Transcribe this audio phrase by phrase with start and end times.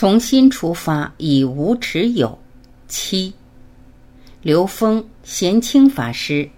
[0.00, 2.38] 从心出发，以无持有。
[2.86, 3.34] 七，
[4.42, 6.48] 刘峰贤清法师。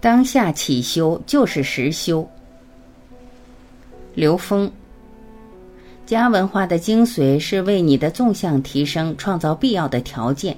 [0.00, 2.26] 当下起修就是实修。
[4.14, 4.72] 刘峰。
[6.06, 10.56] 家文化的精髓是为你的纵向提升创造必要的条件，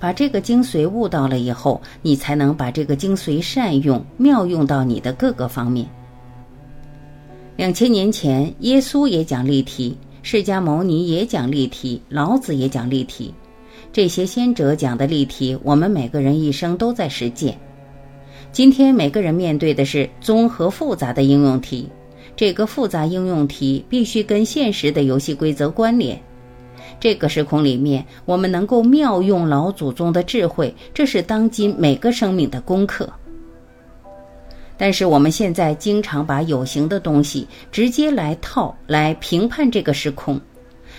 [0.00, 5.86] 把这个精髓悟到了以后，你才能把这个精髓善用、妙用到你的各个方面。
[7.54, 13.34] 两千年前，耶稣也讲立体，释迦牟尼也讲立体，老子也讲立体，
[13.92, 17.54] 这些先哲讲的立体，我们每个人一生都在实践。
[18.52, 21.86] 今天每个人面对的是综合复杂的应用题。
[22.38, 26.16] 这个复杂应用题必须跟现实的游戏规则关联。
[27.00, 33.12] 这个时空里面，我们能够妙用老祖宗的智慧，这是当今每个生命的功课。
[34.76, 40.40] 但是我们现在经常把有形的东西直接来套来评判这个时空，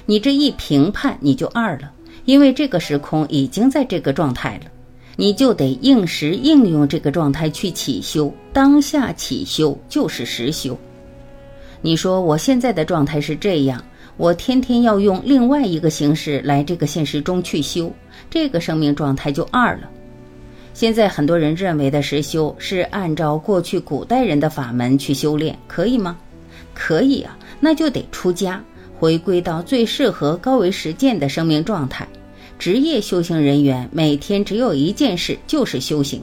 [0.05, 1.89] 你这一评判你就二了，
[2.25, 4.69] 因为这个时空已经在这个状态了，
[5.15, 10.77] 你就得应时应用这个状态去起修，当下起修就是实修。
[11.81, 13.81] 你说我现在的状态是这样，
[14.17, 17.91] 我天天要用另外一个形式来这个现实中去修，
[18.29, 19.89] 这个生命状态就二了。
[20.73, 26.17] 现在很多人认为的实修是按照过去古代人的法门去修炼，可以吗？
[26.73, 28.63] 可以啊，那就得出家，
[28.97, 32.07] 回归到最适合高维实践的生命状态。
[32.57, 36.21] 职业修行人员每天只有一件事，就是修行。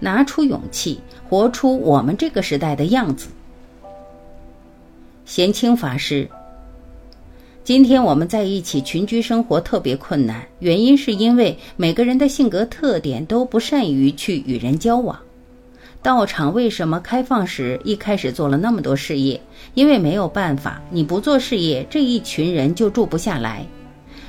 [0.00, 0.98] 拿出勇气，
[1.28, 3.28] 活出我们这个时代的样子。
[5.32, 6.28] 贤清法师，
[7.64, 15.18] 今天我们在一起群居生活特别困难，原因是因为每个人的性格特点都不善于去与人交往。
[16.02, 19.40] 道场为什么开放时一开始做了那么多事业？
[19.72, 23.64] 因为没有办法，你不做事业，这一群人就住不下来，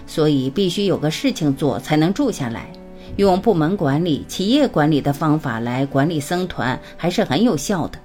[0.07, 2.71] 所以必须有个事情做才能住下来。
[3.17, 7.99] 用部门管理、企业管理的方法来管理僧团，还是很有效的。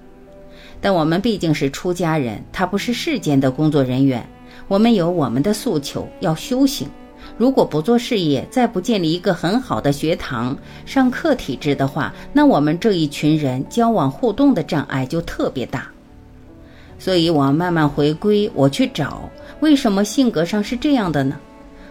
[0.80, 4.24] 但我们毕竟是出家人，他不是世间的工作人员。
[4.66, 6.88] 我们有我们的诉求，要修行。
[7.36, 10.56] 如果不做事业，再不建立一个很好的学堂、
[10.86, 15.88] 上课体制的话，那我们这一群人交往互动的障碍就特别大。
[16.98, 19.28] 所以，我慢慢回归，我去找
[19.60, 21.36] 为什么性格上是这样的呢？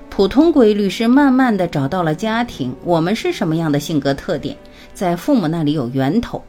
[0.10, 4.56] 普通规律是慢慢的找到了家庭，我们是什么样的性格特点，
[4.94, 6.42] 在父母那里有源头。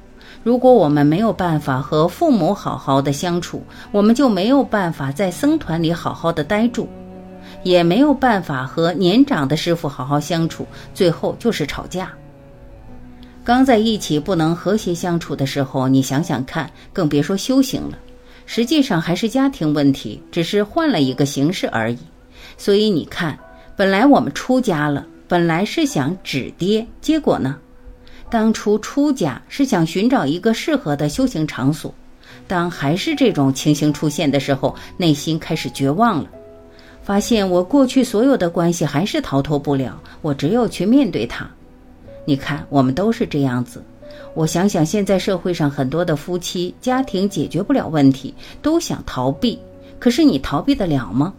[0.43, 3.62] 如果我们没有办法和父母好好的相处，
[3.93, 6.88] 我们就没有办法在僧团里好好的待住，
[7.62, 12.10] 也没有办法和年长的师傅好好相处，最后就是吵架。
[13.44, 17.99] 刚在一起不能和谐相处的时候，你想想看，更别说修行了。
[18.47, 21.99] 实际上还是家庭问题，只是换了一个形式而已。
[22.56, 23.38] 所以你看，
[23.76, 27.56] 本来我们出家了，本来是想止跌，结果呢？
[28.30, 31.92] 当初出家是想寻找一个适合的修行场所，
[32.46, 36.28] 当还是这种情形出现的时候，内心开始绝望了，
[37.02, 41.48] 发现我过去所有的关系还是逃脱不了，我只有去面对它。
[42.26, 43.82] 你看，我们都是这样子。
[44.34, 49.58] 我想想，现在社会上很多的夫妻家庭解决不了问题，都想逃避，
[49.98, 51.32] 可是你逃避得了吗？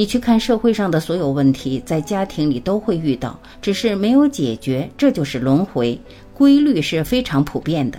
[0.00, 6.00] 你去看社会上的所有问题，在家庭里都会遇到，只是没有解决，这就是轮回
[6.32, 7.98] 规律是非常普遍的。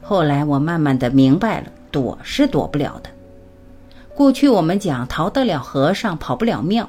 [0.00, 3.10] 后来我慢慢的明白了，躲是躲不了的。
[4.14, 6.88] 过去我们讲逃得了和尚跑不了庙，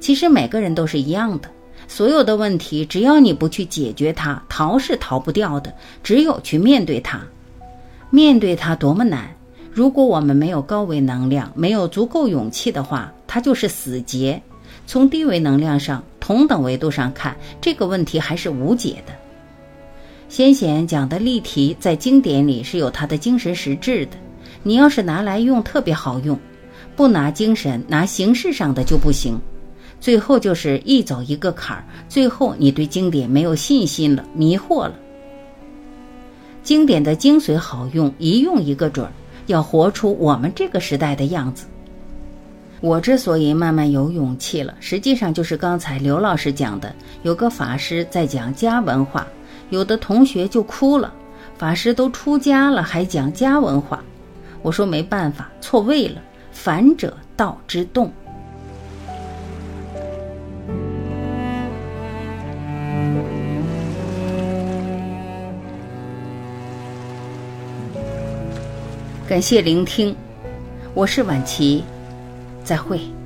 [0.00, 1.50] 其实每个人都是一样的，
[1.86, 5.70] 所有的问题只要你不去解决它，逃是逃不掉的，
[6.02, 7.20] 只有去面对它。
[8.08, 9.28] 面对它多么难！
[9.70, 14.42] 如果我们没有高维能量，没有足够勇气的话，它就是死结。
[14.86, 19.12] 从低维能量上、同等维度上看，这个问题还是无解的。
[20.28, 24.12] 先贤讲的例题在经典里是有它的精神实质的，
[24.62, 26.38] 你要是拿来用特别好用，
[26.96, 29.38] 不拿精神，拿形式上的就不行。
[30.00, 34.94] 最后就是一走一个坎儿，最后你对经典没有信心了，迷惑了。
[36.62, 39.12] 经典的精髓好用，一用一个准儿。
[39.46, 41.66] 要活出我们这个时代的样子。
[42.80, 49.26] 我之所以慢慢有勇气了实际上就是刚才刘老师讲的有个法师在讲家文化
[49.70, 51.12] 有的同学就哭了
[51.56, 54.02] 法师都出家了还讲家文化。
[54.62, 56.20] 我说没办法错位了
[56.52, 58.10] 反者道之动。
[69.28, 70.16] 感谢聆听
[70.94, 71.84] 我是婉琪。
[72.68, 73.17] 再会。